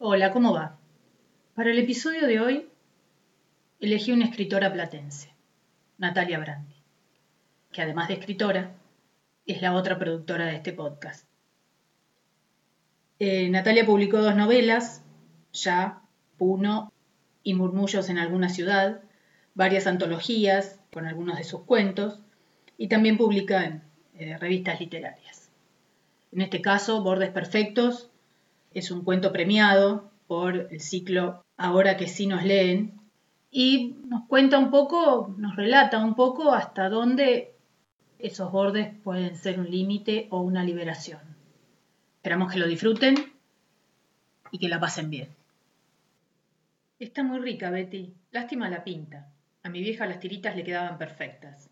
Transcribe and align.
Hola, 0.00 0.30
¿cómo 0.30 0.54
va? 0.54 0.78
Para 1.56 1.72
el 1.72 1.78
episodio 1.80 2.28
de 2.28 2.38
hoy 2.38 2.68
elegí 3.80 4.12
una 4.12 4.26
escritora 4.26 4.72
platense, 4.72 5.34
Natalia 5.98 6.38
Brandi, 6.38 6.76
que 7.72 7.82
además 7.82 8.06
de 8.06 8.14
escritora 8.14 8.76
es 9.44 9.60
la 9.60 9.74
otra 9.74 9.98
productora 9.98 10.46
de 10.46 10.54
este 10.54 10.72
podcast. 10.72 11.26
Eh, 13.18 13.50
Natalia 13.50 13.84
publicó 13.84 14.18
dos 14.18 14.36
novelas, 14.36 15.02
Ya, 15.52 16.00
Puno 16.36 16.92
y 17.42 17.54
Murmullos 17.54 18.08
en 18.08 18.18
alguna 18.18 18.50
ciudad, 18.50 19.00
varias 19.54 19.88
antologías 19.88 20.78
con 20.92 21.06
algunos 21.06 21.38
de 21.38 21.42
sus 21.44 21.62
cuentos 21.62 22.20
y 22.76 22.86
también 22.86 23.16
publica 23.18 23.64
en 23.64 23.82
eh, 24.16 24.38
revistas 24.38 24.78
literarias. 24.78 25.50
En 26.30 26.42
este 26.42 26.62
caso, 26.62 27.02
Bordes 27.02 27.30
Perfectos 27.30 28.12
es 28.72 28.90
un 28.90 29.04
cuento 29.04 29.32
premiado 29.32 30.10
por 30.26 30.68
el 30.70 30.80
ciclo 30.80 31.44
Ahora 31.60 31.96
que 31.96 32.06
sí 32.06 32.28
nos 32.28 32.44
leen 32.44 33.00
y 33.50 33.96
nos 34.06 34.28
cuenta 34.28 34.60
un 34.60 34.70
poco, 34.70 35.34
nos 35.36 35.56
relata 35.56 35.98
un 35.98 36.14
poco 36.14 36.52
hasta 36.52 36.88
dónde 36.88 37.52
esos 38.20 38.52
bordes 38.52 38.94
pueden 39.02 39.34
ser 39.34 39.58
un 39.58 39.68
límite 39.68 40.28
o 40.30 40.40
una 40.40 40.62
liberación. 40.62 41.20
Esperamos 42.18 42.52
que 42.52 42.60
lo 42.60 42.68
disfruten 42.68 43.16
y 44.52 44.58
que 44.60 44.68
la 44.68 44.78
pasen 44.78 45.10
bien. 45.10 45.28
Está 47.00 47.24
muy 47.24 47.40
rica, 47.40 47.70
Betty. 47.70 48.14
Lástima 48.30 48.70
la 48.70 48.84
pinta. 48.84 49.32
A 49.64 49.70
mi 49.70 49.80
vieja 49.80 50.06
las 50.06 50.20
tiritas 50.20 50.54
le 50.54 50.62
quedaban 50.62 50.96
perfectas. 50.96 51.70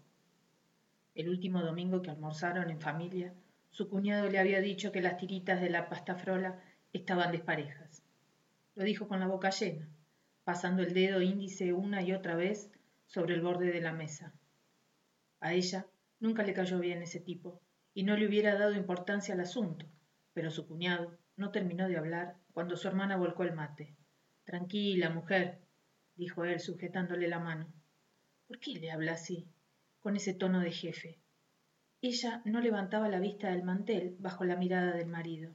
El 1.15 1.29
último 1.29 1.63
domingo 1.63 2.03
que 2.03 2.11
almorzaron 2.11 2.71
en 2.71 2.81
familia, 2.81 3.33
su 3.71 3.89
cuñado 3.89 4.29
le 4.29 4.41
había 4.41 4.61
dicho 4.61 4.91
que 4.91 5.01
las 5.01 5.17
tiritas 5.17 5.61
de 5.61 5.71
la 5.71 5.89
pasta 5.89 6.17
frola 6.17 6.61
estaban 6.97 7.33
desparejas. 7.33 8.03
Lo 8.75 8.85
dijo 8.85 9.09
con 9.09 9.21
la 9.21 9.27
boca 9.27 9.51
llena, 9.51 9.89
pasando 10.45 10.83
el 10.83 10.95
dedo 10.95 11.23
índice 11.23 11.73
una 11.73 12.03
y 12.03 12.13
otra 12.13 12.37
vez 12.37 12.71
sobre 13.07 13.35
el 13.35 13.43
borde 13.43 13.73
de 13.73 13.81
la 13.81 13.93
mesa. 13.93 14.33
A 15.41 15.55
ella 15.55 15.87
nunca 16.21 16.43
le 16.43 16.55
cayó 16.55 16.79
bien 16.79 17.03
ese 17.03 17.21
tipo 17.21 17.61
y 17.95 18.03
no 18.03 18.17
le 18.17 18.27
hubiera 18.27 18.59
dado 18.59 18.75
importancia 18.75 19.35
al 19.35 19.41
asunto, 19.41 19.87
pero 20.33 20.51
su 20.51 20.67
cuñado 20.67 21.19
no 21.37 21.51
terminó 21.51 21.89
de 21.89 21.97
hablar 21.97 22.37
cuando 22.53 22.77
su 22.77 22.89
hermana 22.89 23.17
volcó 23.17 23.43
el 23.43 23.55
mate. 23.55 23.97
Tranquila, 24.45 25.11
mujer, 25.11 25.61
dijo 26.15 26.45
él 26.45 26.61
sujetándole 26.61 27.29
la 27.29 27.39
mano. 27.39 27.73
¿Por 28.47 28.59
qué 28.59 28.73
le 28.73 28.91
habla 28.91 29.13
así, 29.13 29.49
con 30.01 30.17
ese 30.17 30.35
tono 30.35 30.61
de 30.61 30.73
jefe? 30.73 31.19
Ella 32.01 32.43
no 32.45 32.61
levantaba 32.61 33.09
la 33.09 33.19
vista 33.19 33.51
del 33.51 33.65
mantel 33.65 34.17
bajo 34.19 34.45
la 34.45 34.57
mirada 34.57 34.93
del 34.93 35.09
marido. 35.09 35.55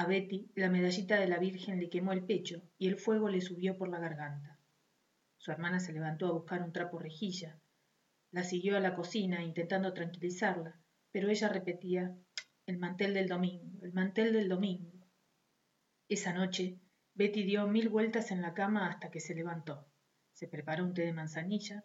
A 0.00 0.06
Betty 0.06 0.48
la 0.54 0.70
medallita 0.70 1.18
de 1.18 1.26
la 1.26 1.40
Virgen 1.40 1.80
le 1.80 1.90
quemó 1.90 2.12
el 2.12 2.22
pecho 2.22 2.62
y 2.78 2.86
el 2.86 2.98
fuego 2.98 3.28
le 3.28 3.40
subió 3.40 3.76
por 3.76 3.88
la 3.88 3.98
garganta. 3.98 4.56
Su 5.38 5.50
hermana 5.50 5.80
se 5.80 5.92
levantó 5.92 6.28
a 6.28 6.32
buscar 6.34 6.62
un 6.62 6.72
trapo 6.72 7.00
rejilla. 7.00 7.58
La 8.30 8.44
siguió 8.44 8.76
a 8.76 8.80
la 8.80 8.94
cocina 8.94 9.42
intentando 9.42 9.92
tranquilizarla, 9.94 10.80
pero 11.10 11.30
ella 11.30 11.48
repetía 11.48 12.16
el 12.66 12.78
mantel 12.78 13.12
del 13.12 13.26
domingo, 13.26 13.84
el 13.84 13.92
mantel 13.92 14.32
del 14.32 14.48
domingo. 14.48 14.92
Esa 16.08 16.32
noche 16.32 16.78
Betty 17.14 17.42
dio 17.42 17.66
mil 17.66 17.88
vueltas 17.88 18.30
en 18.30 18.40
la 18.40 18.54
cama 18.54 18.88
hasta 18.88 19.10
que 19.10 19.18
se 19.18 19.34
levantó. 19.34 19.84
Se 20.32 20.46
preparó 20.46 20.84
un 20.84 20.94
té 20.94 21.02
de 21.02 21.12
manzanilla. 21.12 21.84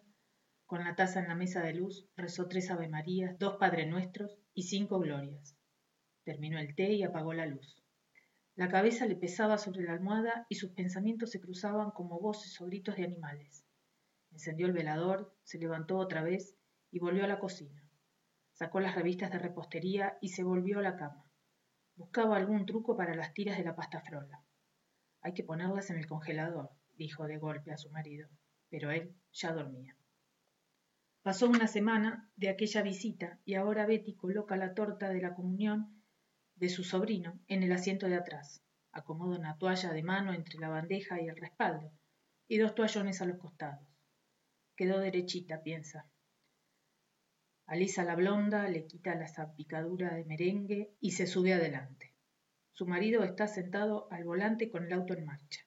Con 0.66 0.84
la 0.84 0.94
taza 0.94 1.18
en 1.18 1.26
la 1.26 1.34
mesa 1.34 1.62
de 1.62 1.74
luz 1.74 2.06
rezó 2.14 2.46
tres 2.46 2.70
avemarías, 2.70 3.36
dos 3.40 3.56
Padre 3.56 3.86
Nuestros 3.86 4.38
y 4.54 4.62
cinco 4.62 5.00
glorias. 5.00 5.56
Terminó 6.22 6.60
el 6.60 6.76
té 6.76 6.92
y 6.92 7.02
apagó 7.02 7.34
la 7.34 7.46
luz. 7.46 7.80
La 8.56 8.68
cabeza 8.68 9.06
le 9.06 9.16
pesaba 9.16 9.58
sobre 9.58 9.82
la 9.82 9.94
almohada 9.94 10.46
y 10.48 10.54
sus 10.54 10.70
pensamientos 10.70 11.30
se 11.30 11.40
cruzaban 11.40 11.90
como 11.90 12.20
voces 12.20 12.60
o 12.60 12.66
gritos 12.66 12.94
de 12.94 13.04
animales. 13.04 13.66
Encendió 14.30 14.66
el 14.66 14.72
velador, 14.72 15.36
se 15.42 15.58
levantó 15.58 15.96
otra 15.98 16.22
vez 16.22 16.56
y 16.92 17.00
volvió 17.00 17.24
a 17.24 17.28
la 17.28 17.40
cocina. 17.40 17.82
Sacó 18.52 18.78
las 18.78 18.94
revistas 18.94 19.32
de 19.32 19.40
repostería 19.40 20.18
y 20.20 20.28
se 20.28 20.44
volvió 20.44 20.78
a 20.78 20.82
la 20.82 20.96
cama. 20.96 21.28
Buscaba 21.96 22.36
algún 22.36 22.64
truco 22.64 22.96
para 22.96 23.16
las 23.16 23.34
tiras 23.34 23.58
de 23.58 23.64
la 23.64 23.74
pasta 23.74 24.00
frola. 24.00 24.44
Hay 25.20 25.34
que 25.34 25.42
ponerlas 25.42 25.90
en 25.90 25.98
el 25.98 26.06
congelador, 26.06 26.70
dijo 26.92 27.26
de 27.26 27.38
golpe 27.38 27.72
a 27.72 27.76
su 27.76 27.90
marido, 27.90 28.28
pero 28.68 28.92
él 28.92 29.16
ya 29.32 29.52
dormía. 29.52 29.96
Pasó 31.22 31.48
una 31.48 31.66
semana 31.66 32.30
de 32.36 32.50
aquella 32.50 32.82
visita 32.82 33.40
y 33.44 33.54
ahora 33.54 33.86
Betty 33.86 34.14
coloca 34.14 34.56
la 34.56 34.74
torta 34.74 35.08
de 35.08 35.22
la 35.22 35.34
comunión 35.34 35.93
de 36.56 36.68
su 36.68 36.84
sobrino 36.84 37.40
en 37.48 37.62
el 37.62 37.72
asiento 37.72 38.06
de 38.06 38.16
atrás. 38.16 38.62
Acomoda 38.92 39.38
una 39.38 39.58
toalla 39.58 39.92
de 39.92 40.02
mano 40.02 40.32
entre 40.32 40.58
la 40.60 40.68
bandeja 40.68 41.20
y 41.20 41.28
el 41.28 41.36
respaldo, 41.36 41.90
y 42.46 42.58
dos 42.58 42.74
toallones 42.74 43.20
a 43.20 43.26
los 43.26 43.38
costados. 43.38 43.86
Quedó 44.76 45.00
derechita, 45.00 45.62
piensa. 45.62 46.08
Alisa 47.66 48.04
la 48.04 48.14
blonda, 48.14 48.68
le 48.68 48.86
quita 48.86 49.14
la 49.14 49.26
salpicadura 49.26 50.14
de 50.14 50.24
merengue 50.24 50.94
y 51.00 51.12
se 51.12 51.26
sube 51.26 51.54
adelante. 51.54 52.14
Su 52.72 52.86
marido 52.86 53.24
está 53.24 53.48
sentado 53.48 54.06
al 54.12 54.24
volante 54.24 54.70
con 54.70 54.84
el 54.84 54.92
auto 54.92 55.14
en 55.14 55.24
marcha. 55.24 55.60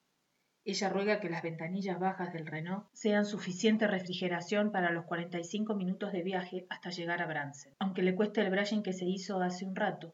Ella 0.63 0.89
ruega 0.89 1.19
que 1.19 1.29
las 1.29 1.43
ventanillas 1.43 1.99
bajas 1.99 2.33
del 2.33 2.45
Renault 2.45 2.87
sean 2.93 3.25
suficiente 3.25 3.87
refrigeración 3.87 4.71
para 4.71 4.91
los 4.91 5.05
45 5.05 5.75
minutos 5.75 6.11
de 6.11 6.23
viaje 6.23 6.65
hasta 6.69 6.89
llegar 6.91 7.21
a 7.21 7.27
Bransen, 7.27 7.73
aunque 7.79 8.03
le 8.03 8.15
cueste 8.15 8.41
el 8.41 8.51
brushing 8.51 8.83
que 8.83 8.93
se 8.93 9.05
hizo 9.05 9.41
hace 9.41 9.65
un 9.65 9.75
rato 9.75 10.13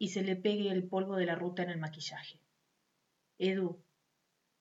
y 0.00 0.08
se 0.08 0.22
le 0.22 0.34
pegue 0.34 0.70
el 0.70 0.88
polvo 0.88 1.16
de 1.16 1.26
la 1.26 1.34
ruta 1.34 1.62
en 1.62 1.68
el 1.68 1.78
maquillaje. 1.78 2.40
Edu, 3.36 3.84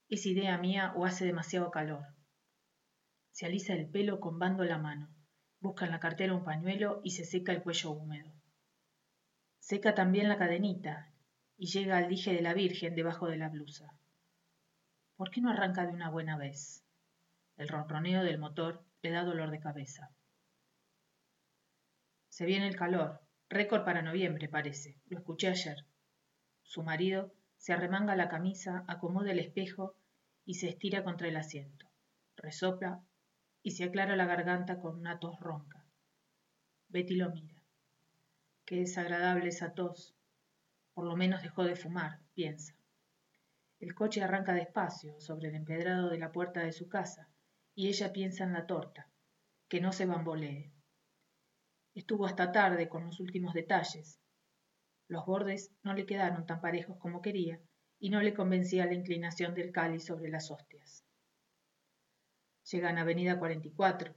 ¿es 0.10 0.26
idea 0.26 0.58
mía 0.58 0.92
o 0.98 1.06
hace 1.06 1.24
demasiado 1.24 1.72
calor? 1.72 2.06
Se 3.32 3.46
alisa 3.46 3.74
el 3.74 3.90
pelo 3.90 4.20
combando 4.20 4.66
la 4.66 4.78
mano, 4.78 5.08
busca 5.62 5.86
en 5.86 5.92
la 5.92 6.02
cartera 6.02 6.36
un 6.36 6.44
pañuelo 6.44 7.00
y 7.06 7.12
se 7.12 7.24
seca 7.24 7.54
el 7.54 7.64
cuello 7.64 7.92
húmedo. 7.92 8.34
Seca 9.60 9.96
también 9.96 10.28
la 10.28 10.38
cadenita 10.38 11.14
y 11.56 11.68
llega 11.68 11.96
al 11.96 12.10
dije 12.10 12.34
de 12.34 12.42
la 12.42 12.54
Virgen 12.54 12.94
debajo 12.94 13.28
de 13.28 13.38
la 13.38 13.48
blusa. 13.48 13.98
¿Por 15.16 15.32
qué 15.32 15.40
no 15.40 15.52
arranca 15.52 15.88
de 15.88 15.94
una 15.94 16.10
buena 16.10 16.38
vez? 16.38 16.84
El 17.56 17.70
ronroneo 17.70 18.26
del 18.26 18.40
motor 18.40 18.84
le 19.02 19.12
da 19.12 19.24
dolor 19.24 19.52
de 19.52 19.62
cabeza. 19.62 20.12
Se 22.28 22.46
viene 22.46 22.68
el 22.68 22.76
calor, 22.76 23.22
Récord 23.50 23.84
para 23.84 24.04
noviembre, 24.04 24.48
parece. 24.48 24.96
Lo 25.08 25.18
escuché 25.18 25.48
ayer. 25.48 25.86
Su 26.62 26.84
marido 26.84 27.34
se 27.58 27.74
arremanga 27.74 28.16
la 28.16 28.30
camisa, 28.30 28.84
acomoda 28.88 29.32
el 29.32 29.40
espejo 29.40 29.96
y 30.46 30.56
se 30.56 30.70
estira 30.70 31.04
contra 31.04 31.28
el 31.28 31.36
asiento. 31.36 31.88
Resopla 32.38 33.04
y 33.64 33.72
se 33.72 33.86
aclara 33.86 34.16
la 34.16 34.28
garganta 34.28 34.80
con 34.80 35.00
una 35.00 35.20
tos 35.20 35.40
ronca. 35.40 35.84
Betty 36.90 37.16
lo 37.16 37.32
mira. 37.32 37.64
Qué 38.66 38.82
desagradable 38.82 39.50
esa 39.50 39.74
tos. 39.74 40.16
Por 40.94 41.06
lo 41.06 41.16
menos 41.16 41.42
dejó 41.42 41.64
de 41.64 41.76
fumar, 41.76 42.20
piensa. 42.36 42.76
El 43.80 43.96
coche 43.96 44.22
arranca 44.22 44.54
despacio 44.54 45.20
sobre 45.20 45.50
el 45.50 45.56
empedrado 45.56 46.10
de 46.10 46.20
la 46.20 46.32
puerta 46.32 46.62
de 46.62 46.72
su 46.72 46.88
casa 46.88 47.30
y 47.74 47.88
ella 47.88 48.14
piensa 48.14 48.44
en 48.44 48.54
la 48.54 48.68
torta, 48.68 49.10
que 49.68 49.82
no 49.82 49.92
se 49.92 50.06
bambolee. 50.06 50.72
Estuvo 52.00 52.26
hasta 52.26 52.54
tarde 52.54 52.88
con 52.88 53.04
los 53.08 53.20
últimos 53.20 53.54
detalles. 53.54 54.22
Los 55.10 55.26
bordes 55.26 55.76
no 55.84 55.94
le 55.94 56.06
quedaron 56.06 56.46
tan 56.46 56.62
parejos 56.62 56.98
como 56.98 57.22
quería 57.22 57.60
y 58.00 58.10
no 58.10 58.22
le 58.22 58.34
convencía 58.34 58.86
la 58.86 58.94
inclinación 58.94 59.54
del 59.54 59.74
cáliz 59.74 60.06
sobre 60.06 60.30
las 60.30 60.50
hostias. 60.50 61.04
Llegan 62.72 62.98
a 62.98 63.02
Avenida 63.02 63.38
44. 63.38 64.16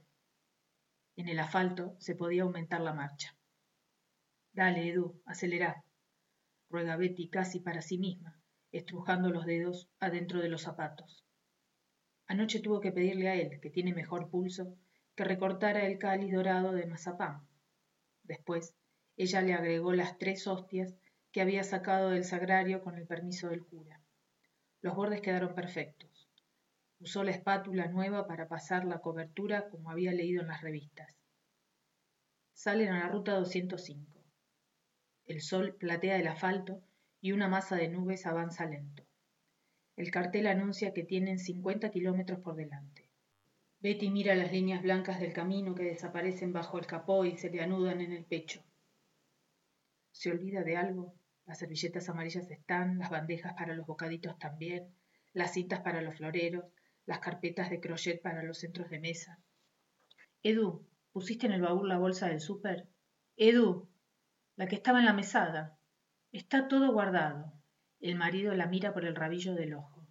En 1.17 1.27
el 1.27 1.37
asfalto 1.41 1.97
se 1.99 2.15
podía 2.15 2.43
aumentar 2.43 2.79
la 2.79 2.93
marcha. 2.93 3.35
Dale, 4.53 4.87
Edu, 4.87 5.21
acelera, 5.25 5.83
ruega 6.69 6.95
Betty 6.95 7.27
casi 7.27 7.59
para 7.59 7.81
sí 7.81 7.97
misma, 7.97 8.39
estrujando 8.71 9.29
los 9.29 9.45
dedos 9.45 9.89
adentro 9.99 10.39
de 10.39 10.47
los 10.47 10.61
zapatos. 10.61 11.25
Anoche 12.27 12.61
tuvo 12.61 12.79
que 12.79 12.93
pedirle 12.93 13.27
a 13.27 13.35
él, 13.35 13.59
que 13.61 13.69
tiene 13.69 13.93
mejor 13.93 14.29
pulso, 14.29 14.77
que 15.15 15.25
recortara 15.25 15.85
el 15.85 15.99
cáliz 15.99 16.31
dorado 16.31 16.71
de 16.71 16.85
mazapán 16.85 17.45
Después, 18.23 18.75
ella 19.15 19.41
le 19.41 19.53
agregó 19.53 19.93
las 19.93 20.17
tres 20.17 20.47
hostias 20.47 20.95
que 21.31 21.41
había 21.41 21.63
sacado 21.63 22.09
del 22.09 22.23
sagrario 22.23 22.81
con 22.81 22.97
el 22.97 23.05
permiso 23.05 23.49
del 23.49 23.65
cura. 23.65 24.01
Los 24.81 24.95
bordes 24.95 25.21
quedaron 25.21 25.55
perfectos. 25.55 26.29
Usó 26.99 27.23
la 27.23 27.31
espátula 27.31 27.87
nueva 27.87 28.27
para 28.27 28.47
pasar 28.47 28.85
la 28.85 28.99
cobertura 28.99 29.69
como 29.69 29.91
había 29.91 30.13
leído 30.13 30.41
en 30.41 30.47
las 30.47 30.61
revistas. 30.61 31.17
Salen 32.53 32.89
a 32.89 32.99
la 32.99 33.09
ruta 33.09 33.33
205. 33.33 34.23
El 35.25 35.41
sol 35.41 35.75
platea 35.75 36.17
el 36.17 36.27
asfalto 36.27 36.81
y 37.19 37.31
una 37.31 37.47
masa 37.47 37.75
de 37.75 37.87
nubes 37.87 38.25
avanza 38.25 38.65
lento. 38.65 39.03
El 39.95 40.11
cartel 40.11 40.47
anuncia 40.47 40.93
que 40.93 41.03
tienen 41.03 41.39
50 41.39 41.91
kilómetros 41.91 42.39
por 42.39 42.55
delante. 42.55 43.02
Betty 43.83 44.09
mira 44.09 44.33
las 44.33 44.53
líneas 44.53 44.81
blancas 44.81 45.19
del 45.19 45.33
camino 45.33 45.75
que 45.75 45.83
desaparecen 45.83 46.53
bajo 46.53 46.79
el 46.79 46.85
capó 46.85 47.25
y 47.25 47.35
se 47.35 47.49
le 47.49 47.61
anudan 47.61 47.99
en 47.99 48.13
el 48.13 48.23
pecho. 48.23 48.63
¿Se 50.13 50.31
olvida 50.31 50.63
de 50.63 50.77
algo? 50.77 51.13
Las 51.45 51.59
servilletas 51.59 52.07
amarillas 52.07 52.49
están, 52.49 52.97
las 52.97 53.09
bandejas 53.09 53.55
para 53.55 53.75
los 53.75 53.85
bocaditos 53.85 54.39
también, 54.39 54.95
las 55.33 55.51
cintas 55.51 55.81
para 55.81 56.01
los 56.01 56.15
floreros, 56.15 56.63
las 57.05 57.19
carpetas 57.19 57.69
de 57.69 57.81
crochet 57.81 58.21
para 58.21 58.41
los 58.41 58.59
centros 58.59 58.89
de 58.89 58.99
mesa. 59.01 59.37
Edu, 60.43 60.87
¿pusiste 61.11 61.47
en 61.47 61.51
el 61.51 61.61
baúl 61.61 61.89
la 61.89 61.97
bolsa 61.97 62.29
del 62.29 62.39
súper? 62.39 62.87
Edu, 63.35 63.89
la 64.55 64.65
que 64.65 64.75
estaba 64.75 64.99
en 64.99 65.05
la 65.05 65.13
mesada. 65.13 65.77
Está 66.31 66.69
todo 66.69 66.93
guardado. 66.93 67.51
El 67.99 68.15
marido 68.15 68.53
la 68.53 68.67
mira 68.67 68.93
por 68.93 69.03
el 69.03 69.13
rabillo 69.13 69.55
del 69.55 69.73
ojo. 69.73 70.07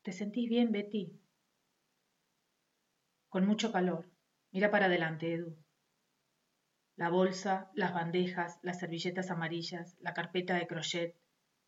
¿Te 0.00 0.12
sentís 0.12 0.48
bien, 0.48 0.72
Betty? 0.72 1.12
Con 3.28 3.46
mucho 3.46 3.72
calor. 3.72 4.10
Mira 4.52 4.70
para 4.70 4.86
adelante, 4.86 5.34
Edu. 5.34 5.54
La 6.96 7.10
bolsa, 7.10 7.70
las 7.74 7.92
bandejas, 7.92 8.58
las 8.62 8.78
servilletas 8.78 9.30
amarillas, 9.30 9.96
la 10.00 10.14
carpeta 10.14 10.54
de 10.54 10.66
crochet, 10.66 11.14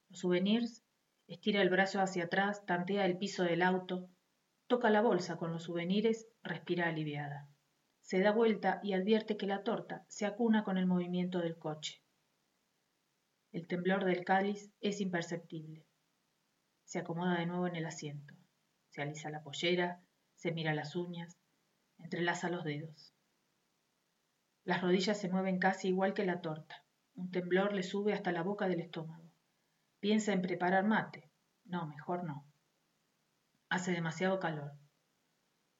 los 0.08 0.20
souvenirs. 0.20 0.82
Estira 1.26 1.60
el 1.60 1.68
brazo 1.68 2.00
hacia 2.00 2.24
atrás, 2.24 2.64
tantea 2.64 3.04
el 3.04 3.18
piso 3.18 3.44
del 3.44 3.62
auto, 3.62 4.08
toca 4.66 4.88
la 4.88 5.02
bolsa 5.02 5.36
con 5.36 5.52
los 5.52 5.64
souvenirs, 5.64 6.26
respira 6.42 6.88
aliviada. 6.88 7.48
Se 8.00 8.20
da 8.20 8.32
vuelta 8.32 8.80
y 8.82 8.94
advierte 8.94 9.36
que 9.36 9.46
la 9.46 9.62
torta 9.62 10.04
se 10.08 10.26
acuna 10.26 10.64
con 10.64 10.78
el 10.78 10.86
movimiento 10.86 11.40
del 11.40 11.58
coche. 11.58 12.02
El 13.52 13.66
temblor 13.66 14.04
del 14.04 14.24
cáliz 14.24 14.72
es 14.80 15.00
imperceptible. 15.00 15.84
Se 16.84 16.98
acomoda 16.98 17.38
de 17.38 17.46
nuevo 17.46 17.66
en 17.66 17.76
el 17.76 17.86
asiento. 17.86 18.34
Se 18.88 19.02
alisa 19.02 19.28
la 19.28 19.42
pollera, 19.42 20.02
se 20.34 20.52
mira 20.52 20.74
las 20.74 20.96
uñas, 20.96 21.39
entrelaza 22.02 22.50
los 22.50 22.64
dedos. 22.64 23.14
Las 24.64 24.82
rodillas 24.82 25.18
se 25.20 25.28
mueven 25.28 25.58
casi 25.58 25.88
igual 25.88 26.14
que 26.14 26.24
la 26.24 26.40
torta. 26.40 26.84
Un 27.14 27.30
temblor 27.30 27.72
le 27.72 27.82
sube 27.82 28.12
hasta 28.12 28.32
la 28.32 28.42
boca 28.42 28.68
del 28.68 28.80
estómago. 28.80 29.30
Piensa 30.00 30.32
en 30.32 30.42
preparar 30.42 30.84
mate. 30.84 31.30
No, 31.64 31.86
mejor 31.86 32.24
no. 32.24 32.46
Hace 33.68 33.92
demasiado 33.92 34.40
calor. 34.40 34.72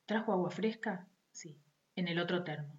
¿Trajo 0.07 0.33
agua 0.33 0.51
fresca? 0.51 1.09
Sí, 1.33 1.63
en 1.95 2.09
el 2.09 2.19
otro 2.19 2.45
termo. 2.45 2.79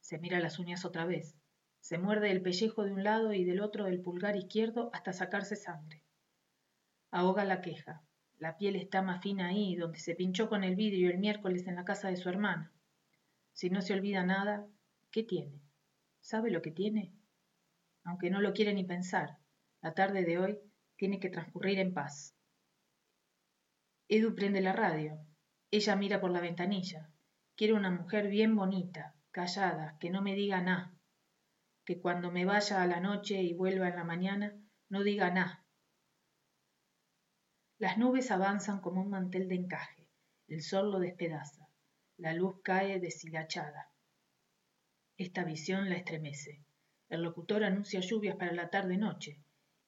Se 0.00 0.18
mira 0.18 0.40
las 0.40 0.58
uñas 0.58 0.84
otra 0.84 1.06
vez. 1.06 1.36
Se 1.80 1.98
muerde 1.98 2.30
el 2.30 2.42
pellejo 2.42 2.84
de 2.84 2.92
un 2.92 3.04
lado 3.04 3.32
y 3.32 3.44
del 3.44 3.60
otro 3.60 3.86
el 3.86 4.00
pulgar 4.00 4.36
izquierdo 4.36 4.90
hasta 4.92 5.12
sacarse 5.12 5.56
sangre. 5.56 6.02
Ahoga 7.10 7.44
la 7.44 7.60
queja. 7.60 8.02
La 8.44 8.58
piel 8.58 8.76
está 8.76 9.00
más 9.00 9.22
fina 9.22 9.48
ahí, 9.48 9.74
donde 9.74 9.98
se 9.98 10.14
pinchó 10.14 10.50
con 10.50 10.64
el 10.64 10.76
vidrio 10.76 11.08
el 11.08 11.16
miércoles 11.16 11.66
en 11.66 11.76
la 11.76 11.84
casa 11.86 12.08
de 12.08 12.18
su 12.18 12.28
hermana. 12.28 12.74
Si 13.54 13.70
no 13.70 13.80
se 13.80 13.94
olvida 13.94 14.22
nada, 14.22 14.66
¿Qué 15.10 15.22
tiene? 15.22 15.62
¿Sabe 16.20 16.50
lo 16.50 16.60
que 16.60 16.70
tiene? 16.70 17.14
Aunque 18.02 18.28
no 18.28 18.42
lo 18.42 18.52
quiere 18.52 18.74
ni 18.74 18.84
pensar, 18.84 19.38
la 19.80 19.94
tarde 19.94 20.26
de 20.26 20.38
hoy 20.38 20.58
tiene 20.96 21.20
que 21.20 21.30
transcurrir 21.30 21.78
en 21.78 21.94
paz. 21.94 22.36
Edu 24.08 24.34
prende 24.34 24.60
la 24.60 24.74
radio. 24.74 25.18
Ella 25.70 25.96
mira 25.96 26.20
por 26.20 26.30
la 26.30 26.42
ventanilla. 26.42 27.08
Quiere 27.56 27.72
una 27.72 27.90
mujer 27.90 28.28
bien 28.28 28.54
bonita, 28.56 29.14
callada, 29.30 29.96
que 30.00 30.10
no 30.10 30.20
me 30.20 30.34
diga 30.34 30.60
nada. 30.60 30.92
Que 31.86 31.98
cuando 31.98 32.30
me 32.30 32.44
vaya 32.44 32.82
a 32.82 32.86
la 32.86 33.00
noche 33.00 33.42
y 33.42 33.54
vuelva 33.54 33.88
en 33.88 33.96
la 33.96 34.04
mañana, 34.04 34.54
no 34.90 35.02
diga 35.02 35.30
nada. 35.30 35.63
Las 37.78 37.98
nubes 37.98 38.30
avanzan 38.30 38.80
como 38.80 39.00
un 39.02 39.10
mantel 39.10 39.48
de 39.48 39.56
encaje. 39.56 40.08
El 40.46 40.62
sol 40.62 40.92
lo 40.92 41.00
despedaza. 41.00 41.68
La 42.16 42.32
luz 42.32 42.60
cae 42.62 43.00
deshilachada. 43.00 43.90
Esta 45.16 45.42
visión 45.42 45.88
la 45.88 45.96
estremece. 45.96 46.62
El 47.08 47.22
locutor 47.22 47.64
anuncia 47.64 47.98
lluvias 48.00 48.36
para 48.36 48.52
la 48.52 48.70
tarde-noche 48.70 49.40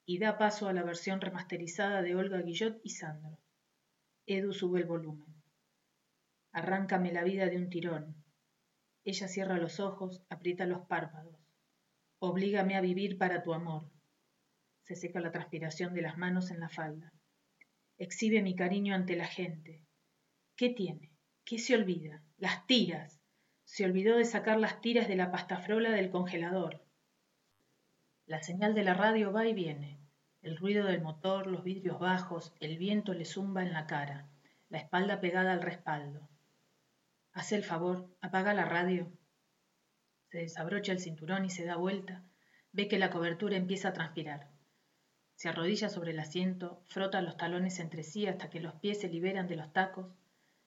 y 0.05 0.19
da 0.19 0.37
paso 0.37 0.67
a 0.67 0.73
la 0.73 0.83
versión 0.83 1.21
remasterizada 1.21 2.01
de 2.01 2.15
Olga 2.15 2.41
Guillot 2.41 2.81
y 2.83 2.89
Sandro. 2.89 3.39
Edu 4.25 4.51
sube 4.51 4.79
el 4.81 4.85
volumen. 4.85 5.33
Arráncame 6.51 7.13
la 7.13 7.23
vida 7.23 7.45
de 7.45 7.57
un 7.57 7.69
tirón. 7.69 8.15
Ella 9.05 9.29
cierra 9.29 9.57
los 9.57 9.79
ojos, 9.79 10.23
aprieta 10.29 10.65
los 10.65 10.85
párpados. 10.87 11.39
Oblígame 12.19 12.75
a 12.75 12.81
vivir 12.81 13.17
para 13.17 13.43
tu 13.43 13.53
amor. 13.53 13.89
Se 14.83 14.95
seca 14.95 15.21
la 15.21 15.31
transpiración 15.31 15.93
de 15.93 16.01
las 16.01 16.17
manos 16.17 16.51
en 16.51 16.59
la 16.59 16.67
falda. 16.67 17.13
Exhibe 17.99 18.43
mi 18.43 18.55
cariño 18.55 18.93
ante 18.93 19.15
la 19.15 19.25
gente. 19.25 19.81
¿Qué 20.55 20.69
tiene? 20.69 21.11
¿Qué 21.43 21.57
se 21.57 21.73
olvida? 21.73 22.23
Las 22.37 22.67
tiras. 22.67 23.19
Se 23.63 23.85
olvidó 23.85 24.17
de 24.17 24.25
sacar 24.25 24.59
las 24.59 24.81
tiras 24.81 25.07
de 25.07 25.15
la 25.15 25.31
pastafrola 25.31 25.89
del 25.89 26.11
congelador. 26.11 26.85
La 28.27 28.43
señal 28.43 28.75
de 28.75 28.83
la 28.83 28.93
radio 28.93 29.31
va 29.33 29.47
y 29.47 29.53
viene. 29.53 29.99
El 30.43 30.57
ruido 30.57 30.85
del 30.85 31.01
motor, 31.01 31.47
los 31.47 31.63
vidrios 31.63 31.99
bajos, 31.99 32.53
el 32.59 32.77
viento 32.77 33.13
le 33.13 33.25
zumba 33.25 33.63
en 33.63 33.73
la 33.73 33.87
cara, 33.87 34.29
la 34.69 34.77
espalda 34.77 35.19
pegada 35.19 35.51
al 35.53 35.61
respaldo. 35.61 36.29
Hace 37.33 37.55
el 37.55 37.63
favor, 37.63 38.15
apaga 38.21 38.53
la 38.53 38.65
radio. 38.65 39.11
Se 40.29 40.37
desabrocha 40.37 40.91
el 40.91 40.99
cinturón 40.99 41.45
y 41.45 41.49
se 41.49 41.65
da 41.65 41.77
vuelta. 41.77 42.23
Ve 42.71 42.87
que 42.87 42.99
la 42.99 43.09
cobertura 43.09 43.57
empieza 43.57 43.89
a 43.89 43.93
transpirar. 43.93 44.51
Se 45.37 45.49
arrodilla 45.49 45.87
sobre 45.89 46.13
el 46.13 46.19
asiento, 46.19 46.81
frota 46.87 47.21
los 47.21 47.37
talones 47.37 47.79
entre 47.79 48.01
sí 48.01 48.25
hasta 48.25 48.49
que 48.49 48.59
los 48.59 48.73
pies 48.73 48.99
se 48.99 49.07
liberan 49.07 49.47
de 49.47 49.55
los 49.55 49.71
tacos, 49.71 50.11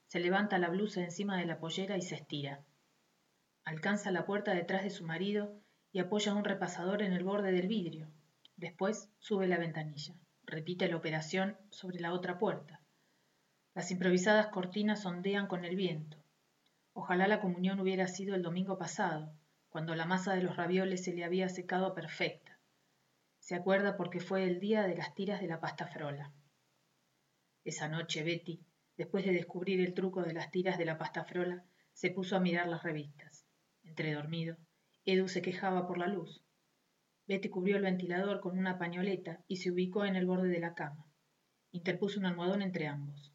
se 0.07 0.21
levanta 0.21 0.59
la 0.59 0.69
blusa 0.69 1.03
encima 1.03 1.37
de 1.37 1.45
la 1.45 1.59
pollera 1.59 1.97
y 1.97 2.03
se 2.03 2.15
estira. 2.15 2.65
Alcanza 3.65 4.13
la 4.13 4.27
puerta 4.27 4.55
detrás 4.55 4.85
de 4.85 4.91
su 4.91 5.05
marido 5.05 5.61
y 5.91 5.99
apoya 5.99 6.35
un 6.35 6.45
repasador 6.45 7.03
en 7.03 7.13
el 7.15 7.25
borde 7.25 7.51
del 7.51 7.67
vidrio. 7.67 8.13
Después 8.55 9.11
sube 9.19 9.49
la 9.49 9.59
ventanilla. 9.59 10.15
Repite 10.45 10.87
la 10.87 10.99
operación 10.99 11.59
sobre 11.71 11.99
la 11.99 12.13
otra 12.13 12.39
puerta. 12.39 12.81
Las 13.75 13.91
improvisadas 13.91 14.47
cortinas 14.49 15.05
ondean 15.05 15.49
con 15.49 15.65
el 15.65 15.75
viento. 15.75 16.17
Ojalá 16.93 17.27
la 17.27 17.41
comunión 17.41 17.81
hubiera 17.81 18.07
sido 18.07 18.37
el 18.37 18.43
domingo 18.43 18.79
pasado, 18.79 19.35
cuando 19.69 19.97
la 19.97 20.07
masa 20.07 20.37
de 20.37 20.45
los 20.45 20.57
ravioles 20.57 21.03
se 21.03 21.13
le 21.13 21.25
había 21.25 21.49
secado 21.49 21.93
perfecta. 21.93 22.50
Se 23.41 23.55
acuerda 23.57 23.97
porque 23.97 24.21
fue 24.21 24.45
el 24.45 24.61
día 24.61 24.83
de 24.85 24.97
las 24.97 25.15
tiras 25.15 25.41
de 25.41 25.49
la 25.49 25.61
pasta 25.61 25.87
frola. 25.89 26.33
Esa 27.65 27.89
noche 27.89 28.23
Betty, 28.23 28.65
después 28.97 29.25
de 29.25 29.33
descubrir 29.33 29.81
el 29.81 29.93
truco 29.93 30.23
de 30.23 30.33
las 30.33 30.51
tiras 30.51 30.79
de 30.79 30.85
la 30.85 30.99
pasta 30.99 31.25
frola, 31.25 31.65
se 31.93 32.11
puso 32.11 32.37
a 32.37 32.41
mirar 32.41 32.69
las 32.69 32.83
revistas. 32.83 33.47
Entre 33.83 34.13
dormido, 34.13 34.57
Edu 35.05 35.27
se 35.29 35.43
quejaba 35.43 35.87
por 35.87 35.99
la 35.99 36.07
luz. 36.07 36.45
Betty 37.27 37.49
cubrió 37.49 37.77
el 37.77 37.83
ventilador 37.83 38.41
con 38.41 38.59
una 38.59 38.79
pañoleta 38.79 39.43
y 39.49 39.57
se 39.57 39.71
ubicó 39.71 40.05
en 40.05 40.17
el 40.17 40.27
borde 40.27 40.49
de 40.49 40.61
la 40.61 40.75
cama. 40.75 41.07
Interpuso 41.73 42.19
un 42.19 42.27
almohadón 42.27 42.63
entre 42.63 42.87
ambos. 42.87 43.33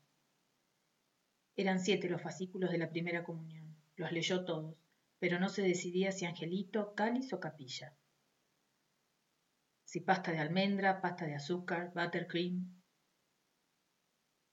Eran 1.55 1.79
siete 1.79 2.09
los 2.09 2.21
fascículos 2.21 2.71
de 2.71 2.77
la 2.77 2.89
primera 2.89 3.24
comunión. 3.24 3.75
Los 3.95 4.12
leyó 4.12 4.43
todos, 4.45 4.75
pero 5.19 5.39
no 5.39 5.50
se 5.50 5.62
decidía 5.62 6.12
si 6.12 6.25
angelito, 6.25 6.93
cáliz 6.95 7.31
o 7.33 7.39
capilla. 7.39 7.95
Si 9.85 10.01
pasta 10.01 10.31
de 10.31 10.39
almendra, 10.39 10.99
pasta 10.99 11.25
de 11.25 11.35
azúcar, 11.35 11.93
buttercream. 11.93 12.81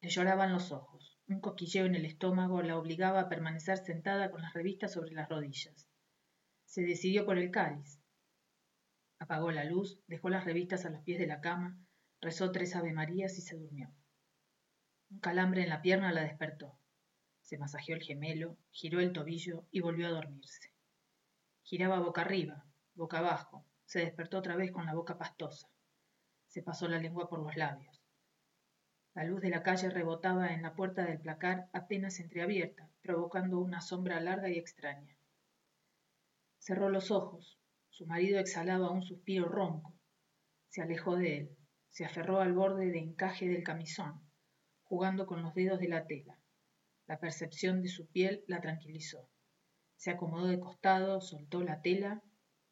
Le 0.03 0.11
lloraban 0.11 0.53
los 0.53 0.71
ojos. 0.73 1.19
Un 1.27 1.41
coquilleo 1.41 1.87
en 1.87 1.95
el 1.95 2.05
estómago 2.05 2.63
la 2.63 2.77
obligaba 2.77 3.21
a 3.21 3.29
permanecer 3.29 3.79
sentada 3.79 4.31
con 4.31 4.43
las 4.43 4.53
revistas 4.53 4.93
sobre 4.93 5.13
las 5.13 5.29
rodillas. 5.29 5.89
Se 6.67 6.83
decidió 6.83 7.25
por 7.25 7.39
el 7.39 7.51
cáliz. 7.51 7.99
Apagó 9.19 9.51
la 9.51 9.65
luz, 9.65 10.01
dejó 10.07 10.29
las 10.29 10.45
revistas 10.45 10.85
a 10.85 10.91
los 10.91 11.03
pies 11.03 11.19
de 11.19 11.27
la 11.27 11.41
cama, 11.41 11.79
rezó 12.21 12.53
tres 12.53 12.77
avemarías 12.77 13.39
y 13.39 13.43
se 13.43 13.57
durmió. 13.57 13.95
Un 15.11 15.21
calambre 15.21 15.63
en 15.63 15.71
la 15.71 15.81
pierna 15.81 16.13
la 16.13 16.25
despertó. 16.25 16.79
Se 17.41 17.57
masajeó 17.57 17.97
el 17.97 18.03
gemelo, 18.03 18.59
giró 18.71 19.01
el 19.01 19.13
tobillo 19.13 19.67
y 19.71 19.81
volvió 19.81 20.09
a 20.09 20.11
dormirse. 20.11 20.73
Giraba 21.63 22.01
boca 22.01 22.21
arriba, 22.21 22.67
boca 22.95 23.19
abajo, 23.19 23.67
se 23.93 23.99
despertó 23.99 24.39
otra 24.39 24.57
vez 24.57 24.73
con 24.73 24.87
la 24.87 24.95
boca 24.95 25.19
pastosa. 25.19 25.69
Se 26.47 26.63
pasó 26.63 26.89
la 26.89 26.99
lengua 26.99 27.29
por 27.29 27.41
los 27.41 27.55
labios. 27.57 28.03
La 29.13 29.25
luz 29.25 29.43
de 29.43 29.51
la 29.51 29.63
calle 29.63 29.91
rebotaba 29.91 30.55
en 30.55 30.63
la 30.63 30.75
puerta 30.75 31.05
del 31.05 31.21
placar 31.21 31.69
apenas 31.75 32.19
entreabierta, 32.19 32.89
provocando 33.03 33.59
una 33.59 33.83
sombra 33.83 34.19
larga 34.19 34.49
y 34.49 34.57
extraña. 34.57 35.15
Cerró 36.59 36.89
los 36.89 37.11
ojos. 37.11 37.59
Su 37.91 38.07
marido 38.07 38.41
exhalaba 38.41 38.91
un 38.91 39.03
suspiro 39.03 39.47
ronco. 39.47 39.95
Se 40.69 40.81
alejó 40.81 41.17
de 41.17 41.37
él. 41.37 41.59
Se 41.91 42.07
aferró 42.07 42.41
al 42.41 42.55
borde 42.55 42.87
de 42.87 42.99
encaje 42.99 43.47
del 43.47 43.63
camisón, 43.63 44.23
jugando 44.85 45.27
con 45.27 45.43
los 45.43 45.53
dedos 45.53 45.79
de 45.81 45.89
la 45.89 46.07
tela. 46.07 46.39
La 47.07 47.21
percepción 47.21 47.83
de 47.83 47.89
su 47.89 48.11
piel 48.11 48.43
la 48.47 48.63
tranquilizó. 48.63 49.29
Se 49.97 50.11
acomodó 50.11 50.47
de 50.47 50.61
costado, 50.61 51.21
soltó 51.21 51.63
la 51.63 51.83
tela 51.83 52.23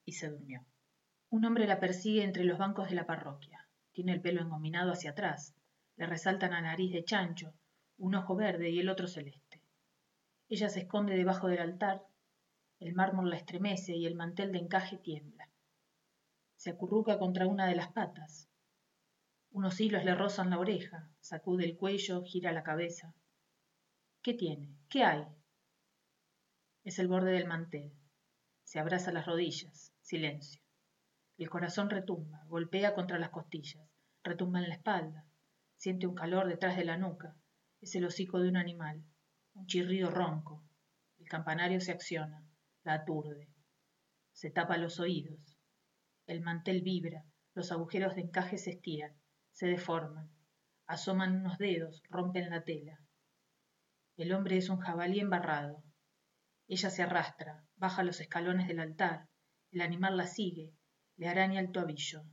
y 0.06 0.12
se 0.12 0.30
durmió. 0.30 0.64
Un 1.30 1.44
hombre 1.44 1.68
la 1.68 1.78
persigue 1.78 2.25
entre 2.25 2.42
los 2.42 2.58
bancos 2.58 2.88
de 2.88 2.96
la 2.96 3.06
parroquia. 3.06 3.68
Tiene 3.92 4.12
el 4.12 4.20
pelo 4.20 4.42
engominado 4.42 4.90
hacia 4.90 5.12
atrás, 5.12 5.54
le 5.94 6.06
resaltan 6.06 6.52
a 6.52 6.60
nariz 6.60 6.92
de 6.92 7.04
chancho, 7.04 7.54
un 7.99 8.16
ojo 8.16 8.34
verde 8.34 8.70
y 8.70 8.80
el 8.80 8.88
otro 8.88 9.06
celeste. 9.06 9.62
Ella 10.49 10.68
se 10.68 10.80
esconde 10.80 11.14
debajo 11.14 11.46
del 11.46 11.60
altar, 11.60 12.02
el 12.80 12.94
mármol 12.94 13.30
la 13.30 13.37
estremece 13.37 13.94
y 13.94 14.06
el 14.06 14.16
mantel 14.16 14.50
de 14.50 14.58
encaje 14.58 14.96
tiembla. 14.99 15.49
Se 16.56 16.70
acurruca 16.70 17.18
contra 17.20 17.46
una 17.46 17.68
de 17.68 17.76
las 17.76 17.92
patas. 17.92 18.49
Unos 19.52 19.80
hilos 19.80 20.04
le 20.04 20.16
rozan 20.16 20.50
la 20.50 20.58
oreja, 20.58 21.10
sacude 21.20 21.64
el 21.64 21.76
cuello, 21.76 22.25
gira 22.25 22.50
la 22.50 22.64
cabeza. 22.64 23.14
¿Qué 24.20 24.34
tiene? 24.34 24.75
¿Qué 24.88 25.04
hay? 25.04 25.25
Es 26.82 26.99
el 26.99 27.06
borde 27.06 27.30
del 27.30 27.46
mantel. 27.46 27.92
Se 28.64 28.80
abraza 28.80 29.12
las 29.12 29.26
rodillas. 29.26 29.92
Silencio. 30.00 30.60
El 31.40 31.49
corazón 31.49 31.88
retumba, 31.88 32.44
golpea 32.49 32.92
contra 32.92 33.18
las 33.18 33.30
costillas, 33.30 33.88
retumba 34.23 34.59
en 34.59 34.68
la 34.68 34.75
espalda. 34.75 35.25
Siente 35.78 36.06
un 36.06 36.14
calor 36.14 36.47
detrás 36.47 36.76
de 36.76 36.85
la 36.85 36.99
nuca. 36.99 37.35
Es 37.80 37.94
el 37.94 38.04
hocico 38.04 38.40
de 38.40 38.50
un 38.50 38.59
animal. 38.59 39.02
Un 39.54 39.64
chirrido 39.64 40.11
ronco. 40.11 40.62
El 41.18 41.30
campanario 41.30 41.80
se 41.80 41.92
acciona. 41.92 42.44
La 42.82 42.92
aturde. 42.92 43.49
Se 44.32 44.50
tapa 44.50 44.76
los 44.76 45.00
oídos. 45.00 45.56
El 46.26 46.42
mantel 46.42 46.82
vibra. 46.82 47.25
Los 47.54 47.73
agujeros 47.73 48.16
de 48.16 48.20
encaje 48.20 48.59
se 48.59 48.73
estiran. 48.73 49.16
Se 49.52 49.66
deforman. 49.66 50.30
Asoman 50.88 51.37
unos 51.37 51.56
dedos. 51.56 52.02
Rompen 52.11 52.50
la 52.50 52.64
tela. 52.64 53.00
El 54.18 54.35
hombre 54.35 54.59
es 54.59 54.68
un 54.68 54.80
jabalí 54.80 55.20
embarrado. 55.20 55.82
Ella 56.68 56.90
se 56.90 57.02
arrastra, 57.02 57.64
baja 57.76 58.02
los 58.02 58.20
escalones 58.20 58.68
del 58.68 58.80
altar. 58.80 59.26
El 59.70 59.80
animal 59.80 60.18
la 60.18 60.26
sigue, 60.26 60.75
le 61.20 61.28
araña 61.28 61.60
el 61.60 61.70
tobillo. 61.70 62.24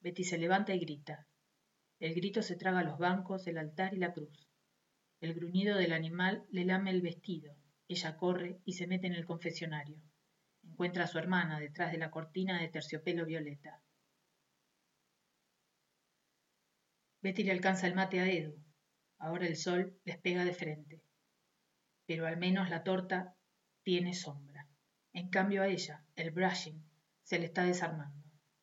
Betty 0.00 0.22
se 0.22 0.38
levanta 0.38 0.72
y 0.72 0.78
grita. 0.78 1.26
El 1.98 2.14
grito 2.14 2.40
se 2.40 2.54
traga 2.54 2.84
los 2.84 2.98
bancos, 2.98 3.48
el 3.48 3.58
altar 3.58 3.94
y 3.94 3.96
la 3.96 4.12
cruz. 4.12 4.48
El 5.20 5.34
gruñido 5.34 5.76
del 5.76 5.92
animal 5.92 6.46
le 6.50 6.64
lame 6.64 6.92
el 6.92 7.02
vestido. 7.02 7.56
Ella 7.88 8.16
corre 8.16 8.60
y 8.64 8.74
se 8.74 8.86
mete 8.86 9.08
en 9.08 9.14
el 9.14 9.26
confesionario. 9.26 10.00
Encuentra 10.62 11.02
a 11.02 11.06
su 11.08 11.18
hermana 11.18 11.58
detrás 11.58 11.90
de 11.90 11.98
la 11.98 12.12
cortina 12.12 12.60
de 12.60 12.68
terciopelo 12.68 13.26
violeta. 13.26 13.82
Betty 17.22 17.42
le 17.42 17.50
alcanza 17.50 17.88
el 17.88 17.96
mate 17.96 18.20
a 18.20 18.30
Edu. 18.30 18.56
Ahora 19.18 19.48
el 19.48 19.56
sol 19.56 19.98
les 20.04 20.18
pega 20.18 20.44
de 20.44 20.54
frente. 20.54 21.02
Pero 22.06 22.28
al 22.28 22.36
menos 22.36 22.70
la 22.70 22.84
torta 22.84 23.34
tiene 23.82 24.14
sombra. 24.14 24.68
En 25.12 25.28
cambio 25.28 25.62
a 25.62 25.66
ella, 25.66 26.04
el 26.14 26.30
brushing, 26.30 26.86
se 27.26 27.40
le 27.40 27.46
está 27.46 27.64
desarmando. 27.64 28.22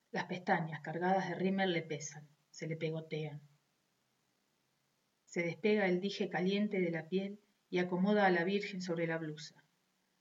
Las 0.09 0.23
pestañas 0.23 0.79
cargadas 0.79 1.27
de 1.27 1.35
rímel 1.35 1.73
le 1.73 1.81
pesan, 1.81 2.29
se 2.49 2.65
le 2.65 2.77
pegotean. 2.77 3.41
Se 5.25 5.43
despega 5.43 5.85
el 5.85 5.99
dije 5.99 6.29
caliente 6.29 6.79
de 6.79 6.89
la 6.89 7.09
piel 7.09 7.41
y 7.69 7.79
acomoda 7.79 8.25
a 8.25 8.29
la 8.29 8.45
Virgen 8.45 8.81
sobre 8.81 9.05
la 9.05 9.17
blusa. 9.17 9.61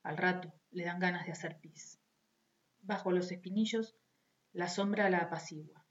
Al 0.03 0.17
rato 0.17 0.53
le 0.73 0.85
dan 0.85 0.99
ganas 0.99 1.25
de 1.25 1.31
hacer 1.31 1.61
pis. 1.61 2.01
Bajo 2.81 3.13
los 3.13 3.31
espinillos, 3.31 3.95
la 4.53 4.69
sombra 4.69 5.09
la 5.09 5.19
apacigua. 5.19 5.87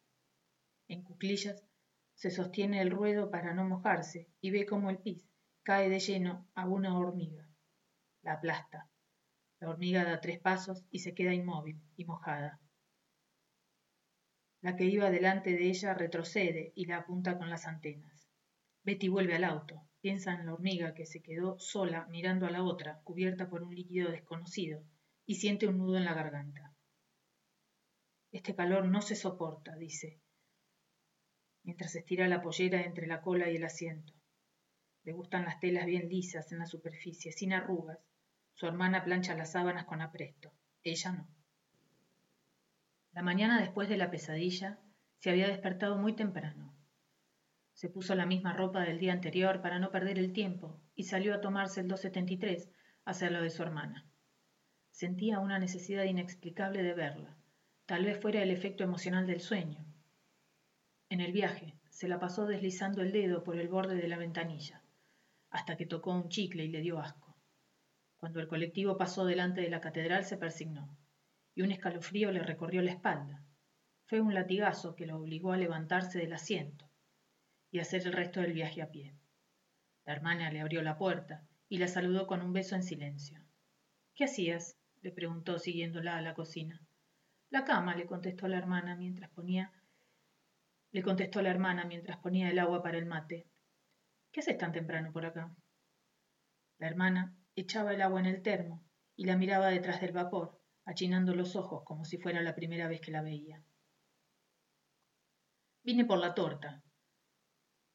En 0.89 1.03
cuclillas 1.03 1.63
se 2.15 2.31
sostiene 2.31 2.81
el 2.81 2.91
ruedo 2.91 3.31
para 3.31 3.53
no 3.53 3.63
mojarse 3.63 4.27
y 4.41 4.51
ve 4.51 4.65
cómo 4.65 4.89
el 4.89 4.98
pis 4.98 5.25
cae 5.63 5.88
de 5.88 6.01
lleno 6.01 6.50
a 6.53 6.67
una 6.67 6.98
hormiga. 6.98 7.48
La 8.24 8.34
aplasta. 8.34 8.90
La 9.62 9.70
hormiga 9.70 10.03
da 10.03 10.20
tres 10.20 10.39
pasos 10.39 10.84
y 10.89 11.00
se 11.00 11.13
queda 11.13 11.36
inmóvil 11.36 11.80
y 11.96 12.06
mojada. 12.06 12.60
La 14.62 14.75
que 14.75 14.86
iba 14.86 15.12
delante 15.12 15.51
de 15.51 15.70
ella 15.70 15.94
retrocede 15.94 16.74
y 16.75 16.86
la 16.86 16.98
apunta 16.98 17.38
con 17.38 17.50
las 17.50 17.68
antenas. 17.68 18.27
Betty 18.84 19.08
vuelve 19.08 19.36
al 19.36 19.44
auto, 19.44 19.88
piensa 20.01 20.34
en 20.34 20.48
la 20.48 20.56
hormiga 20.56 20.96
que 20.96 21.06
se 21.06 21.22
quedó 21.22 21.60
sola 21.60 22.08
mirando 22.08 22.48
a 22.48 22.51
la 22.51 22.63
otra, 22.63 23.01
cubierta 23.03 23.50
por 23.50 23.62
un 23.62 23.75
líquido 23.75 24.10
desconocido, 24.10 24.84
y 25.27 25.36
siente 25.36 25.68
un 25.68 25.77
nudo 25.77 25.98
en 25.98 26.06
la 26.06 26.15
garganta. 26.15 26.75
Este 28.32 28.56
calor 28.56 28.86
no 28.88 29.01
se 29.01 29.15
soporta, 29.15 29.75
dice, 29.75 30.20
mientras 31.63 31.96
estira 31.96 32.27
la 32.27 32.41
pollera 32.41 32.82
entre 32.82 33.06
la 33.06 33.22
cola 33.22 33.51
y 33.51 33.58
el 33.58 33.63
asiento. 33.63 34.13
Le 35.03 35.13
gustan 35.13 35.46
las 35.46 35.60
telas 35.60 35.86
bien 35.86 36.10
lisas 36.10 36.51
en 36.51 36.60
la 36.60 36.65
superficie, 36.65 37.32
sin 37.32 37.53
arrugas. 37.53 38.00
Su 38.53 38.67
hermana 38.67 39.03
plancha 39.03 39.36
las 39.36 39.51
sábanas 39.51 39.86
con 39.86 40.01
apresto, 40.01 40.51
ella 40.84 41.12
no. 41.12 41.27
La 43.13 43.22
mañana 43.22 43.60
después 43.60 43.89
de 43.89 43.98
la 43.98 44.10
pesadilla 44.10 44.79
se 45.17 45.29
había 45.29 45.48
despertado 45.48 45.98
muy 45.98 46.15
temprano. 46.15 46.74
Se 47.74 47.89
puso 47.89 48.15
la 48.15 48.25
misma 48.25 48.53
ropa 48.53 48.81
del 48.81 49.00
día 49.00 49.13
anterior 49.13 49.62
para 49.62 49.79
no 49.79 49.91
perder 49.91 50.17
el 50.17 50.34
tiempo 50.34 50.79
y 50.96 51.03
salió 51.03 51.34
a 51.34 51.41
tomarse 51.41 51.81
el 51.81 51.88
273 51.88 52.70
hacia 53.05 53.29
lo 53.29 53.41
de 53.41 53.50
su 53.50 53.63
hermana. 53.63 54.08
Sentía 54.91 55.39
una 55.39 55.60
necesidad 55.60 56.03
inexplicable 56.03 56.84
de 56.84 56.93
verla. 56.93 57.38
Tal 57.86 58.05
vez 58.05 58.22
fuera 58.22 58.41
el 58.43 58.51
efecto 58.51 58.84
emocional 58.84 59.25
del 59.27 59.41
sueño. 59.41 59.86
En 61.10 61.22
el 61.22 61.34
viaje 61.34 61.75
se 61.89 62.08
la 62.08 62.20
pasó 62.20 62.46
deslizando 62.46 63.01
el 63.01 63.12
dedo 63.12 63.43
por 63.43 63.58
el 63.58 63.67
borde 63.67 63.96
de 63.96 64.08
la 64.08 64.17
ventanilla, 64.17 64.81
hasta 65.50 65.75
que 65.75 65.86
tocó 65.86 66.13
un 66.13 66.29
chicle 66.29 66.65
y 66.65 66.70
le 66.70 66.81
dio 66.81 67.00
asco. 67.00 67.30
Cuando 68.21 68.39
el 68.39 68.47
colectivo 68.47 68.97
pasó 68.97 69.25
delante 69.25 69.61
de 69.61 69.69
la 69.71 69.81
catedral 69.81 70.23
se 70.25 70.37
persignó 70.37 70.95
y 71.55 71.63
un 71.63 71.71
escalofrío 71.71 72.31
le 72.31 72.43
recorrió 72.43 72.83
la 72.83 72.91
espalda. 72.91 73.43
Fue 74.05 74.21
un 74.21 74.35
latigazo 74.35 74.95
que 74.95 75.07
lo 75.07 75.17
obligó 75.17 75.53
a 75.53 75.57
levantarse 75.57 76.19
del 76.19 76.33
asiento 76.33 76.87
y 77.71 77.79
hacer 77.79 78.05
el 78.05 78.13
resto 78.13 78.39
del 78.39 78.53
viaje 78.53 78.83
a 78.83 78.91
pie. 78.91 79.15
La 80.05 80.13
hermana 80.13 80.51
le 80.51 80.61
abrió 80.61 80.83
la 80.83 80.99
puerta 80.99 81.47
y 81.67 81.79
la 81.79 81.87
saludó 81.87 82.27
con 82.27 82.43
un 82.43 82.53
beso 82.53 82.75
en 82.75 82.83
silencio. 82.83 83.43
¿Qué 84.13 84.25
hacías? 84.25 84.77
le 85.01 85.11
preguntó 85.11 85.57
siguiéndola 85.57 86.15
a 86.15 86.21
la 86.21 86.35
cocina. 86.35 86.79
La 87.49 87.65
cama, 87.65 87.95
le 87.95 88.05
contestó 88.05 88.47
la 88.47 88.59
hermana 88.59 88.95
mientras 88.95 89.31
ponía 89.31 89.73
le 90.91 91.01
contestó 91.01 91.41
la 91.41 91.49
hermana 91.49 91.85
mientras 91.85 92.19
ponía 92.19 92.51
el 92.51 92.59
agua 92.59 92.83
para 92.83 92.99
el 92.99 93.07
mate. 93.07 93.47
¿Qué 94.31 94.41
haces 94.41 94.59
tan 94.59 94.73
temprano 94.73 95.11
por 95.11 95.25
acá? 95.25 95.51
La 96.77 96.87
hermana 96.87 97.33
echaba 97.55 97.93
el 97.93 98.01
agua 98.01 98.20
en 98.20 98.27
el 98.27 98.41
termo 98.41 98.84
y 99.15 99.25
la 99.25 99.38
miraba 99.38 99.67
detrás 99.67 100.01
del 100.01 100.13
vapor, 100.13 100.60
achinando 100.86 101.36
los 101.36 101.55
ojos 101.55 101.84
como 101.86 102.05
si 102.05 102.17
fuera 102.17 102.41
la 102.41 102.55
primera 102.55 102.88
vez 102.88 103.01
que 103.01 103.12
la 103.12 103.22
veía. 103.22 103.63
Vine 105.84 106.05
por 106.05 106.20
la 106.20 106.34
torta. 106.34 106.84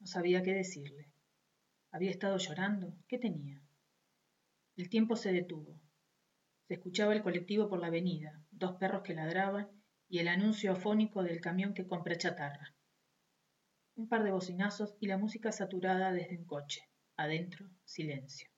No 0.01 0.07
sabía 0.07 0.43
qué 0.43 0.53
decirle. 0.53 1.13
¿Había 1.91 2.11
estado 2.11 2.37
llorando? 2.37 2.95
¿Qué 3.09 3.19
tenía? 3.19 3.63
El 4.77 4.91
tiempo 4.91 5.17
se 5.17 5.33
detuvo. 5.33 5.81
Se 6.67 6.75
escuchaba 6.75 7.15
el 7.15 7.23
colectivo 7.23 7.69
por 7.69 7.81
la 7.81 7.87
avenida, 7.87 8.43
dos 8.51 8.77
perros 8.77 9.03
que 9.03 9.15
ladraban 9.15 9.71
y 10.09 10.19
el 10.19 10.29
anuncio 10.29 10.73
afónico 10.73 11.23
del 11.23 11.41
camión 11.41 11.75
que 11.75 11.87
compra 11.87 12.19
chatarra. 12.19 12.75
Un 13.95 14.09
par 14.09 14.25
de 14.25 14.33
bocinazos 14.33 14.97
y 15.01 15.07
la 15.07 15.17
música 15.17 15.53
saturada 15.53 16.13
desde 16.13 16.37
un 16.37 16.45
coche. 16.45 16.83
Adentro, 17.17 17.71
silencio. 17.85 18.51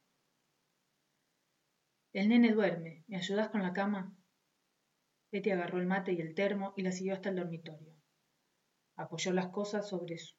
El 2.19 2.31
nene 2.31 2.51
duerme. 2.51 3.05
¿Me 3.07 3.17
ayudas 3.17 3.49
con 3.49 3.63
la 3.63 3.73
cama? 3.73 4.13
Betty 5.31 5.53
agarró 5.53 5.79
el 5.79 5.87
mate 5.87 6.15
y 6.15 6.21
el 6.21 6.35
termo 6.35 6.75
y 6.77 6.83
la 6.83 6.91
siguió 6.91 7.15
hasta 7.15 7.29
el 7.29 7.37
dormitorio. 7.37 7.95
Apoyó 8.97 9.33
las 9.33 9.51
cosas 9.51 9.89
sobre 9.89 10.19
su... 10.19 10.35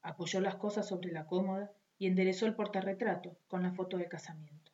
apoyó 0.00 0.40
las 0.40 0.54
cosas 0.56 0.88
sobre 0.88 1.12
la 1.12 1.26
cómoda 1.26 1.70
y 1.98 2.06
enderezó 2.06 2.46
el 2.46 2.54
portarretrato 2.54 3.36
con 3.46 3.62
la 3.62 3.74
foto 3.74 3.98
de 3.98 4.08
casamiento. 4.08 4.72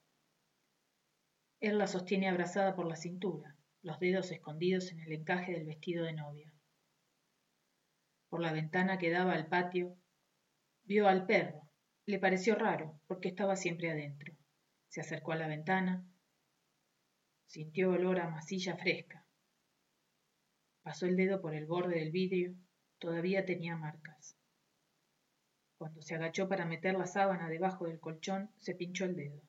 Él 1.58 1.76
la 1.76 1.88
sostiene 1.88 2.28
abrazada 2.28 2.76
por 2.76 2.86
la 2.86 2.94
cintura, 2.94 3.56
los 3.82 3.98
dedos 3.98 4.30
escondidos 4.30 4.92
en 4.92 5.00
el 5.00 5.10
encaje 5.10 5.50
del 5.50 5.66
vestido 5.66 6.04
de 6.04 6.12
novia. 6.12 6.54
Por 8.28 8.40
la 8.40 8.52
ventana 8.52 8.96
que 8.96 9.10
daba 9.10 9.32
al 9.32 9.48
patio, 9.48 9.96
vio 10.84 11.08
al 11.08 11.26
perro. 11.26 11.68
Le 12.06 12.20
pareció 12.20 12.54
raro, 12.54 13.00
porque 13.08 13.26
estaba 13.26 13.56
siempre 13.56 13.90
adentro. 13.90 14.36
Se 14.86 15.00
acercó 15.00 15.32
a 15.32 15.36
la 15.36 15.48
ventana, 15.48 16.07
sintió 17.48 17.90
olor 17.90 18.20
a 18.20 18.28
masilla 18.28 18.76
fresca. 18.76 19.26
Pasó 20.82 21.06
el 21.06 21.16
dedo 21.16 21.40
por 21.40 21.54
el 21.54 21.64
borde 21.66 21.98
del 21.98 22.12
vidrio, 22.12 22.54
todavía 22.98 23.46
tenía 23.46 23.74
marcas. 23.74 24.36
Cuando 25.78 26.02
se 26.02 26.14
agachó 26.14 26.46
para 26.46 26.66
meter 26.66 26.94
la 26.94 27.06
sábana 27.06 27.48
debajo 27.48 27.86
del 27.86 28.00
colchón, 28.00 28.50
se 28.58 28.74
pinchó 28.74 29.06
el 29.06 29.16
dedo. 29.16 29.42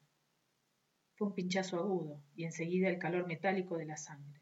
Fue 1.16 1.28
un 1.28 1.34
pinchazo 1.34 1.78
agudo 1.78 2.24
y 2.36 2.46
enseguida 2.46 2.88
el 2.88 3.00
calor 3.00 3.28
metálico 3.28 3.78
de 3.78 3.86
la 3.86 3.98
sangre. 3.98 4.42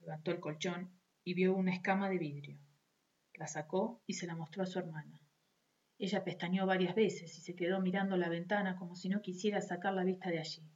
Levantó 0.00 0.30
el 0.30 0.40
colchón 0.40 0.92
y 1.24 1.32
vio 1.32 1.54
una 1.54 1.72
escama 1.72 2.10
de 2.10 2.18
vidrio. 2.18 2.58
La 3.32 3.46
sacó 3.46 4.02
y 4.06 4.14
se 4.14 4.26
la 4.26 4.36
mostró 4.36 4.64
a 4.64 4.66
su 4.66 4.78
hermana. 4.78 5.22
Ella 5.96 6.22
pestañeó 6.22 6.66
varias 6.66 6.94
veces 6.94 7.38
y 7.38 7.40
se 7.40 7.56
quedó 7.56 7.80
mirando 7.80 8.18
la 8.18 8.28
ventana 8.28 8.76
como 8.76 8.94
si 8.94 9.08
no 9.08 9.22
quisiera 9.22 9.62
sacar 9.62 9.94
la 9.94 10.04
vista 10.04 10.28
de 10.28 10.40
allí. 10.40 10.68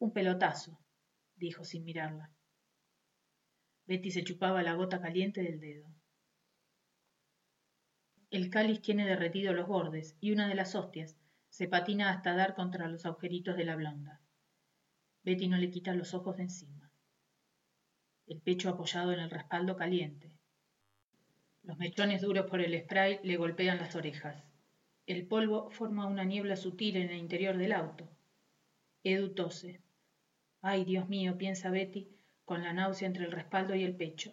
Un 0.00 0.12
pelotazo, 0.12 0.78
dijo 1.36 1.64
sin 1.64 1.84
mirarla. 1.84 2.30
Betty 3.86 4.10
se 4.10 4.22
chupaba 4.22 4.62
la 4.62 4.74
gota 4.74 5.00
caliente 5.00 5.42
del 5.42 5.58
dedo. 5.60 5.86
El 8.30 8.50
cáliz 8.50 8.82
tiene 8.82 9.06
derretido 9.06 9.54
los 9.54 9.66
bordes 9.66 10.16
y 10.20 10.32
una 10.32 10.46
de 10.46 10.54
las 10.54 10.74
hostias 10.74 11.16
se 11.48 11.66
patina 11.66 12.10
hasta 12.10 12.34
dar 12.34 12.54
contra 12.54 12.86
los 12.86 13.06
agujeritos 13.06 13.56
de 13.56 13.64
la 13.64 13.74
blonda. 13.74 14.20
Betty 15.24 15.48
no 15.48 15.56
le 15.56 15.70
quita 15.70 15.94
los 15.94 16.14
ojos 16.14 16.36
de 16.36 16.44
encima. 16.44 16.92
el 18.26 18.42
pecho 18.42 18.68
apoyado 18.68 19.12
en 19.12 19.20
el 19.20 19.30
respaldo 19.30 19.74
caliente. 19.74 20.30
Los 21.62 21.78
mechones 21.78 22.20
duros 22.20 22.46
por 22.46 22.60
el 22.60 22.78
spray 22.82 23.20
le 23.22 23.38
golpean 23.38 23.78
las 23.78 23.96
orejas. 23.96 24.44
El 25.06 25.26
polvo 25.26 25.70
forma 25.70 26.06
una 26.06 26.24
niebla 26.24 26.56
sutil 26.56 26.96
en 26.96 27.08
el 27.08 27.16
interior 27.16 27.56
del 27.56 27.72
auto. 27.72 28.06
Edu 29.02 29.34
tose. 29.34 29.80
Ay, 30.60 30.84
Dios 30.84 31.08
mío, 31.08 31.38
piensa 31.38 31.70
Betty, 31.70 32.08
con 32.44 32.64
la 32.64 32.72
náusea 32.72 33.06
entre 33.06 33.24
el 33.24 33.30
respaldo 33.30 33.76
y 33.76 33.84
el 33.84 33.94
pecho. 33.94 34.32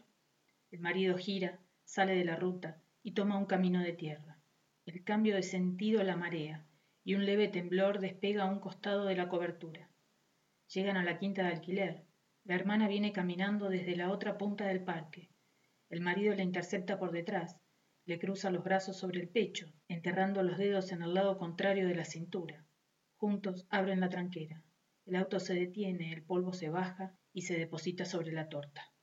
El 0.72 0.79
marido 0.79 1.17
gira, 1.17 1.60
sale 1.84 2.15
de 2.15 2.25
la 2.25 2.36
ruta 2.36 2.82
y 3.03 3.12
toma 3.12 3.38
un 3.38 3.46
camino 3.46 3.82
de 3.82 3.94
tierra. 3.94 4.39
El 4.86 5.03
cambio 5.03 5.36
de 5.36 5.44
sentido 5.44 6.03
la 6.03 6.15
marea 6.15 6.65
y 7.03 7.13
un 7.13 7.25
leve 7.25 7.48
temblor 7.48 8.00
despega 8.00 8.44
a 8.44 8.51
un 8.51 8.60
costado 8.60 9.05
de 9.05 9.15
la 9.15 9.29
cobertura. 9.29 9.88
Llegan 10.74 10.98
a 10.98 11.03
la 11.03 11.20
quinta 11.20 11.44
de 11.44 11.50
alquiler. 11.50 12.05
La 12.44 12.55
hermana 12.55 12.88
viene 12.88 13.12
caminando 13.12 13.70
desde 13.70 13.96
la 13.96 14.10
otra 14.12 14.39
punta 14.39 14.65
del 14.65 14.84
parque. 14.84 15.29
El 15.89 16.01
marido 16.01 16.34
la 16.34 16.41
intercepta 16.41 16.98
por 16.98 17.12
detrás, 17.12 17.60
le 18.05 18.17
cruza 18.17 18.50
los 18.50 18.63
brazos 18.63 18.98
sobre 18.98 19.20
el 19.20 19.29
pecho, 19.29 19.72
enterrando 19.88 20.41
los 20.41 20.58
dedos 20.58 20.91
en 20.91 21.03
el 21.03 21.13
lado 21.13 21.38
contrario 21.38 21.88
de 21.88 21.96
la 21.96 22.05
cintura. 22.05 22.65
Juntos 23.17 23.67
abren 23.70 24.00
la 24.00 24.10
tranquera. 24.10 24.63
El 25.05 25.15
auto 25.17 25.39
se 25.39 25.53
detiene, 25.53 26.12
el 26.12 26.24
polvo 26.24 26.53
se 26.53 26.69
baja 26.69 27.13
y 27.31 27.43
se 27.43 27.57
deposita 27.57 28.05
sobre 28.05 28.31
la 28.31 28.50
torta. 28.50 28.94